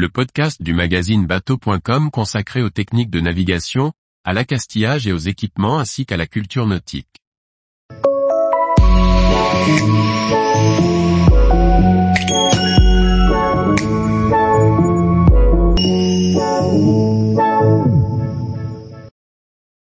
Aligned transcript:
le 0.00 0.08
podcast 0.08 0.62
du 0.62 0.72
magazine 0.72 1.26
bateau.com 1.26 2.10
consacré 2.10 2.62
aux 2.62 2.70
techniques 2.70 3.10
de 3.10 3.20
navigation, 3.20 3.92
à 4.24 4.32
l'accastillage 4.32 5.06
et 5.06 5.12
aux 5.12 5.18
équipements 5.18 5.78
ainsi 5.78 6.06
qu'à 6.06 6.16
la 6.16 6.26
culture 6.26 6.66
nautique. 6.66 7.06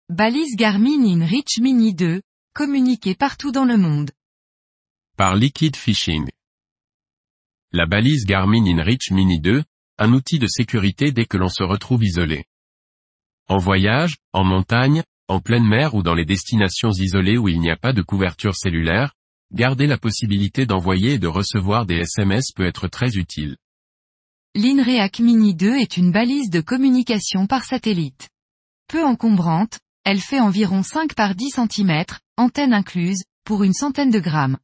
Balise 0.09 0.55
Garmin 0.55 1.03
InReach 1.03 1.59
Mini 1.59 1.93
2, 1.93 2.21
communiquée 2.55 3.13
partout 3.13 3.51
dans 3.51 3.65
le 3.65 3.75
monde. 3.75 4.11
Par 5.17 5.35
Liquid 5.35 5.75
Fishing. 5.75 6.29
La 7.73 7.85
balise 7.85 8.25
Garmin 8.25 8.65
InReach 8.65 9.11
Mini 9.11 9.41
2, 9.41 9.65
un 9.97 10.13
outil 10.13 10.39
de 10.39 10.47
sécurité 10.47 11.11
dès 11.11 11.25
que 11.25 11.37
l'on 11.37 11.49
se 11.49 11.63
retrouve 11.63 12.03
isolé. 12.03 12.45
En 13.47 13.57
voyage, 13.57 14.17
en 14.33 14.43
montagne, 14.43 15.03
en 15.27 15.39
pleine 15.39 15.67
mer 15.67 15.95
ou 15.95 16.03
dans 16.03 16.13
les 16.13 16.25
destinations 16.25 16.91
isolées 16.91 17.37
où 17.37 17.47
il 17.47 17.59
n'y 17.59 17.71
a 17.71 17.77
pas 17.77 17.93
de 17.93 18.01
couverture 18.01 18.55
cellulaire, 18.55 19.13
garder 19.51 19.87
la 19.87 19.97
possibilité 19.97 20.65
d'envoyer 20.65 21.13
et 21.13 21.19
de 21.19 21.27
recevoir 21.27 21.85
des 21.85 21.97
SMS 21.97 22.51
peut 22.55 22.65
être 22.65 22.87
très 22.87 23.17
utile. 23.17 23.57
L'InReac 24.55 25.19
Mini 25.19 25.55
2 25.55 25.77
est 25.77 25.97
une 25.97 26.11
balise 26.11 26.49
de 26.49 26.61
communication 26.61 27.47
par 27.47 27.63
satellite. 27.63 28.29
Peu 28.87 29.03
encombrante, 29.03 29.79
elle 30.03 30.21
fait 30.21 30.39
environ 30.39 30.83
5 30.83 31.13
par 31.13 31.35
10 31.35 31.59
cm, 31.69 32.05
antenne 32.37 32.73
incluse, 32.73 33.23
pour 33.43 33.63
une 33.63 33.73
centaine 33.73 34.11
de 34.11 34.19
grammes. 34.19 34.57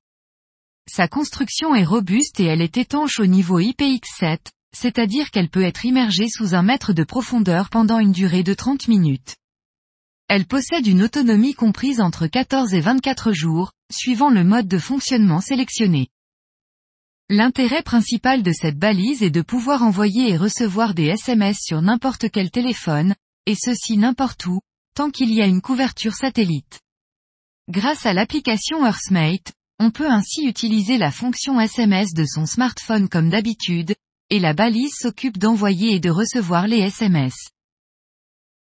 Sa 0.89 1.07
construction 1.07 1.75
est 1.75 1.85
robuste 1.85 2.39
et 2.39 2.45
elle 2.45 2.61
est 2.61 2.77
étanche 2.77 3.19
au 3.19 3.25
niveau 3.25 3.59
IPX7, 3.59 4.39
c'est-à-dire 4.75 5.31
qu'elle 5.31 5.49
peut 5.49 5.63
être 5.63 5.85
immergée 5.85 6.27
sous 6.27 6.55
un 6.55 6.63
mètre 6.63 6.93
de 6.93 7.03
profondeur 7.03 7.69
pendant 7.69 7.99
une 7.99 8.11
durée 8.11 8.43
de 8.43 8.53
30 8.53 8.87
minutes. 8.87 9.35
Elle 10.27 10.45
possède 10.45 10.87
une 10.87 11.03
autonomie 11.03 11.53
comprise 11.53 12.01
entre 12.01 12.27
14 12.27 12.73
et 12.73 12.79
24 12.81 13.33
jours, 13.33 13.71
suivant 13.91 14.29
le 14.29 14.43
mode 14.43 14.67
de 14.67 14.79
fonctionnement 14.79 15.41
sélectionné. 15.41 16.07
L'intérêt 17.29 17.83
principal 17.83 18.43
de 18.43 18.51
cette 18.51 18.77
balise 18.77 19.23
est 19.23 19.29
de 19.29 19.41
pouvoir 19.41 19.83
envoyer 19.83 20.29
et 20.29 20.37
recevoir 20.37 20.93
des 20.93 21.05
SMS 21.05 21.57
sur 21.61 21.81
n'importe 21.81 22.29
quel 22.31 22.51
téléphone, 22.51 23.15
et 23.45 23.55
ceci 23.55 23.97
n'importe 23.97 24.45
où, 24.45 24.59
tant 24.95 25.09
qu'il 25.09 25.33
y 25.33 25.41
a 25.41 25.45
une 25.45 25.61
couverture 25.61 26.13
satellite. 26.13 26.79
Grâce 27.69 28.05
à 28.05 28.13
l'application 28.13 28.85
Earthmate, 28.85 29.53
on 29.79 29.89
peut 29.89 30.09
ainsi 30.09 30.45
utiliser 30.45 30.97
la 30.97 31.11
fonction 31.11 31.59
SMS 31.59 32.13
de 32.13 32.25
son 32.25 32.45
smartphone 32.45 33.09
comme 33.09 33.29
d'habitude, 33.29 33.95
et 34.29 34.39
la 34.39 34.53
balise 34.53 34.93
s'occupe 34.97 35.37
d'envoyer 35.37 35.95
et 35.95 35.99
de 35.99 36.09
recevoir 36.09 36.67
les 36.67 36.79
SMS. 36.79 37.35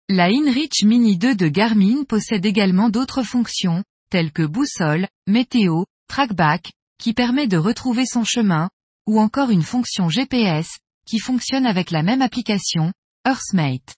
La 0.08 0.26
InReach 0.26 0.82
Mini 0.84 1.16
2 1.16 1.36
de 1.36 1.48
Garmin 1.48 2.04
possède 2.04 2.44
également 2.44 2.88
d'autres 2.88 3.22
fonctions, 3.22 3.84
telles 4.10 4.32
que 4.32 4.42
boussole, 4.42 5.06
météo, 5.26 5.84
trackback, 6.08 6.72
qui 6.98 7.14
permet 7.14 7.46
de 7.46 7.56
retrouver 7.56 8.06
son 8.06 8.24
chemin, 8.24 8.70
ou 9.06 9.20
encore 9.20 9.50
une 9.50 9.62
fonction 9.62 10.08
GPS, 10.08 10.78
qui 11.06 11.18
fonctionne 11.18 11.66
avec 11.66 11.90
la 11.90 12.02
même 12.02 12.22
application, 12.22 12.92
Earthmate. 13.24 13.94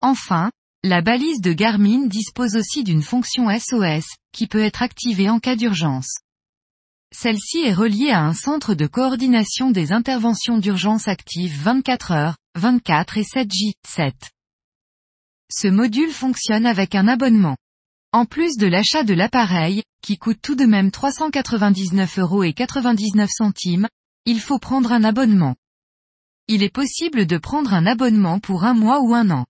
Enfin, 0.00 0.50
la 0.82 1.00
balise 1.00 1.40
de 1.40 1.52
Garmin 1.52 2.06
dispose 2.06 2.56
aussi 2.56 2.84
d'une 2.84 3.02
fonction 3.02 3.48
SOS, 3.48 4.04
qui 4.32 4.46
peut 4.46 4.62
être 4.62 4.82
activée 4.82 5.30
en 5.30 5.40
cas 5.40 5.56
d'urgence. 5.56 6.18
Celle-ci 7.16 7.58
est 7.58 7.72
reliée 7.72 8.10
à 8.10 8.24
un 8.24 8.32
centre 8.32 8.74
de 8.74 8.88
coordination 8.88 9.70
des 9.70 9.92
interventions 9.92 10.58
d'urgence 10.58 11.06
actives 11.06 11.56
24 11.62 12.10
heures, 12.10 12.36
24 12.56 13.18
et 13.18 13.22
7J, 13.22 13.74
7. 13.86 14.14
Ce 15.48 15.68
module 15.68 16.10
fonctionne 16.10 16.66
avec 16.66 16.96
un 16.96 17.06
abonnement. 17.06 17.56
En 18.12 18.26
plus 18.26 18.56
de 18.56 18.66
l'achat 18.66 19.04
de 19.04 19.14
l'appareil, 19.14 19.84
qui 20.02 20.18
coûte 20.18 20.40
tout 20.42 20.56
de 20.56 20.64
même 20.64 20.90
399 20.90 22.18
euros 22.18 22.42
et 22.42 22.52
99 22.52 23.30
centimes, 23.32 23.88
il 24.26 24.40
faut 24.40 24.58
prendre 24.58 24.90
un 24.90 25.04
abonnement. 25.04 25.54
Il 26.48 26.64
est 26.64 26.74
possible 26.74 27.26
de 27.26 27.38
prendre 27.38 27.74
un 27.74 27.86
abonnement 27.86 28.40
pour 28.40 28.64
un 28.64 28.74
mois 28.74 29.00
ou 29.00 29.14
un 29.14 29.30
an. 29.30 29.46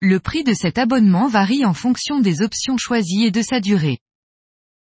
Le 0.00 0.20
prix 0.20 0.42
de 0.42 0.54
cet 0.54 0.78
abonnement 0.78 1.28
varie 1.28 1.66
en 1.66 1.74
fonction 1.74 2.20
des 2.20 2.40
options 2.40 2.78
choisies 2.78 3.26
et 3.26 3.30
de 3.30 3.42
sa 3.42 3.60
durée. 3.60 3.98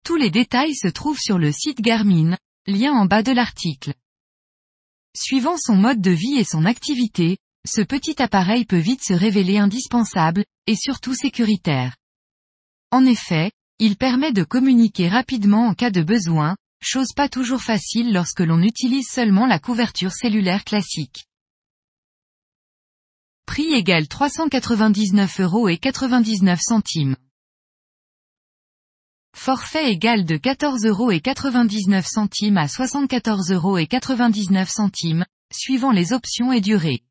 Tous 0.04 0.16
les 0.16 0.30
détails 0.30 0.74
se 0.74 0.88
trouvent 0.88 1.20
sur 1.20 1.38
le 1.38 1.52
site 1.52 1.80
Garmin, 1.80 2.36
lien 2.66 2.92
en 2.92 3.06
bas 3.06 3.22
de 3.22 3.32
l'article. 3.32 3.94
Suivant 5.16 5.56
son 5.56 5.76
mode 5.76 6.00
de 6.00 6.10
vie 6.10 6.38
et 6.38 6.44
son 6.44 6.64
activité, 6.64 7.38
ce 7.66 7.82
petit 7.82 8.22
appareil 8.22 8.64
peut 8.64 8.78
vite 8.78 9.02
se 9.02 9.12
révéler 9.12 9.58
indispensable, 9.58 10.44
et 10.66 10.76
surtout 10.76 11.14
sécuritaire. 11.14 11.96
En 12.90 13.04
effet, 13.04 13.52
il 13.78 13.96
permet 13.96 14.32
de 14.32 14.44
communiquer 14.44 15.08
rapidement 15.08 15.66
en 15.68 15.74
cas 15.74 15.90
de 15.90 16.02
besoin, 16.02 16.56
chose 16.80 17.12
pas 17.14 17.28
toujours 17.28 17.62
facile 17.62 18.12
lorsque 18.12 18.40
l'on 18.40 18.62
utilise 18.62 19.08
seulement 19.08 19.46
la 19.46 19.58
couverture 19.58 20.12
cellulaire 20.12 20.64
classique. 20.64 21.26
Prix 23.46 23.72
égal 23.72 24.08
399 24.08 25.40
euros 25.40 25.68
et 25.68 25.78
99 25.78 26.60
centimes. 26.62 27.16
Forfait 29.48 29.90
égal 29.90 30.26
de 30.26 30.36
14 30.36 30.84
euros 30.84 31.10
et 31.10 31.20
99 31.20 32.04
centimes 32.06 32.58
à 32.58 32.68
74 32.68 33.50
euros 33.50 33.78
et 33.78 33.86
99 33.86 34.68
centimes, 34.68 35.24
suivant 35.50 35.90
les 35.90 36.12
options 36.12 36.52
et 36.52 36.60
durées. 36.60 37.02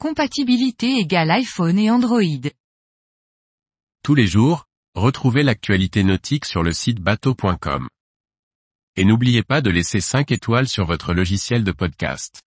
Compatibilité 0.00 0.98
égale 0.98 1.30
iPhone 1.30 1.78
et 1.78 1.92
Android. 1.92 2.22
Tous 4.02 4.16
les 4.16 4.26
jours, 4.26 4.64
retrouvez 4.96 5.44
l'actualité 5.44 6.02
nautique 6.02 6.44
sur 6.44 6.64
le 6.64 6.72
site 6.72 6.98
bateau.com. 6.98 7.88
Et 8.96 9.04
n'oubliez 9.04 9.44
pas 9.44 9.60
de 9.60 9.70
laisser 9.70 10.00
5 10.00 10.32
étoiles 10.32 10.66
sur 10.66 10.86
votre 10.86 11.14
logiciel 11.14 11.62
de 11.62 11.70
podcast. 11.70 12.42